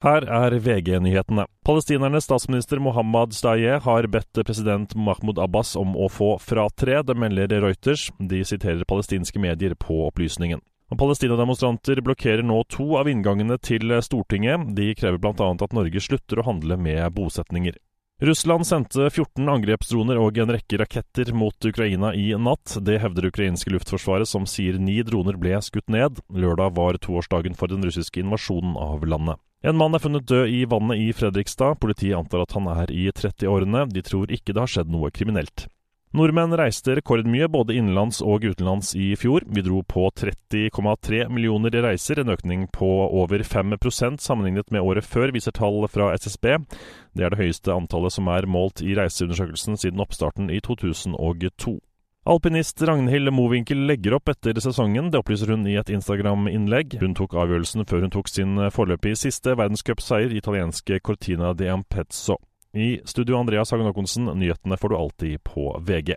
Her 0.00 0.24
er 0.24 0.54
VG-nyhetene. 0.64 1.44
Palestinernes 1.66 2.24
statsminister 2.24 2.80
Mohammad 2.80 3.34
Stayeh 3.36 3.82
har 3.84 4.06
bedt 4.08 4.38
president 4.46 4.94
Mahmoud 4.96 5.36
Abbas 5.38 5.74
om 5.76 5.92
å 5.92 6.06
få 6.08 6.38
fratre, 6.40 7.02
det 7.04 7.16
melder 7.20 7.52
Reuters. 7.60 8.06
De 8.16 8.40
siterer 8.40 8.88
palestinske 8.88 9.42
medier 9.42 9.74
på 9.76 9.98
opplysningen. 10.06 10.62
Palestina-demonstranter 10.96 12.00
blokkerer 12.00 12.42
nå 12.42 12.62
to 12.72 12.96
av 12.96 13.10
inngangene 13.12 13.58
til 13.60 13.92
Stortinget. 14.00 14.72
De 14.74 14.88
krever 14.96 15.20
bl.a. 15.20 15.50
at 15.52 15.76
Norge 15.76 16.00
slutter 16.00 16.40
å 16.40 16.46
handle 16.48 16.80
med 16.80 17.04
bosetninger. 17.20 17.76
Russland 18.24 18.66
sendte 18.68 19.04
14 19.10 19.52
angrepsdroner 19.52 20.16
og 20.20 20.40
en 20.40 20.54
rekke 20.56 20.80
raketter 20.80 21.34
mot 21.36 21.68
Ukraina 21.68 22.14
i 22.16 22.32
natt. 22.40 22.78
Det 22.80 22.98
hevder 23.04 23.28
ukrainske 23.28 23.72
luftforsvaret, 23.76 24.28
som 24.28 24.48
sier 24.48 24.80
ni 24.80 24.98
droner 25.04 25.36
ble 25.40 25.60
skutt 25.60 25.92
ned. 25.92 26.24
Lørdag 26.32 26.72
var 26.80 26.96
toårsdagen 27.04 27.56
for 27.56 27.68
den 27.68 27.84
russiske 27.84 28.24
invasjonen 28.24 28.80
av 28.80 29.04
landet. 29.04 29.40
En 29.60 29.76
mann 29.76 29.92
er 29.92 30.00
funnet 30.00 30.24
død 30.24 30.48
i 30.48 30.62
vannet 30.64 31.02
i 31.02 31.10
Fredrikstad. 31.12 31.76
Politiet 31.82 32.16
antar 32.16 32.46
at 32.46 32.54
han 32.56 32.68
er 32.72 32.92
i 32.96 33.10
30-årene. 33.12 33.84
De 33.92 34.00
tror 34.00 34.32
ikke 34.32 34.54
det 34.56 34.62
har 34.62 34.72
skjedd 34.72 34.88
noe 34.88 35.10
kriminelt. 35.12 35.66
Nordmenn 36.16 36.56
reiste 36.58 36.96
rekordmye 36.96 37.46
både 37.52 37.76
innenlands 37.76 38.22
og 38.24 38.42
utenlands 38.42 38.94
i 38.98 39.12
fjor. 39.20 39.44
Vi 39.46 39.62
dro 39.62 39.82
på 39.86 40.08
30,3 40.18 41.28
millioner 41.30 41.76
reiser, 41.84 42.18
en 42.18 42.32
økning 42.32 42.64
på 42.74 42.88
over 43.04 43.44
5% 43.46 44.18
sammenlignet 44.18 44.72
med 44.74 44.82
året 44.82 45.06
før, 45.06 45.30
viser 45.30 45.54
tall 45.54 45.84
fra 45.92 46.08
SSB. 46.16 46.56
Det 47.14 47.28
er 47.28 47.30
det 47.30 47.38
høyeste 47.44 47.76
antallet 47.76 48.16
som 48.16 48.32
er 48.32 48.48
målt 48.50 48.82
i 48.82 48.96
reiseundersøkelsen 48.98 49.78
siden 49.78 50.02
oppstarten 50.02 50.50
i 50.50 50.58
2002. 50.66 51.76
Alpinist 52.30 52.82
Ragnhild 52.82 53.32
Mowinckel 53.32 53.86
legger 53.86 54.14
opp 54.14 54.28
etter 54.30 54.54
sesongen, 54.62 55.08
det 55.10 55.18
opplyser 55.18 55.50
hun 55.50 55.64
i 55.66 55.72
et 55.80 55.88
Instagram-innlegg. 55.90 56.94
Hun 57.00 57.16
tok 57.18 57.34
avgjørelsen 57.34 57.82
før 57.90 58.04
hun 58.06 58.12
tok 58.14 58.30
sin 58.30 58.60
foreløpig 58.70 59.16
siste 59.18 59.56
verdenscupseier, 59.58 60.30
italienske 60.38 61.00
Cortina 61.02 61.50
di 61.58 61.66
Ampezzo. 61.66 62.38
I 62.70 63.00
studio 63.02 63.40
Andreas 63.40 63.74
Hagen 63.74 63.90
Håkonsen, 63.90 64.30
nyhetene 64.38 64.78
får 64.78 64.92
du 64.92 64.96
alltid 65.00 65.42
på 65.42 65.72
VG. 65.82 66.14